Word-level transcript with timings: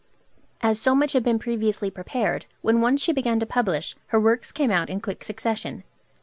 As 0.61 0.81
so 0.81 0.95
much 0.95 1.13
had 1.13 1.21
been 1.21 1.37
previously 1.37 1.91
prepared, 1.91 2.47
when 2.63 2.81
once 2.81 3.03
she 3.03 3.13
began 3.13 3.39
to 3.39 3.45
publish, 3.45 3.95
her 4.07 4.19
works 4.19 4.51
came 4.51 4.71
out 4.71 4.89
in 4.89 4.99
quick 4.99 5.23
succession. 5.23 5.83